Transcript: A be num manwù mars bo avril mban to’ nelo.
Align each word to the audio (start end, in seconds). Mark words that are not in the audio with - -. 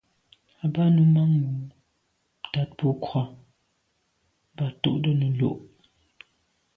A 0.63 0.65
be 0.73 0.83
num 0.95 1.09
manwù 1.15 1.49
mars 2.53 2.69
bo 2.77 2.87
avril 2.93 3.29
mban 4.55 4.71
to’ 4.81 5.11
nelo. 5.19 5.51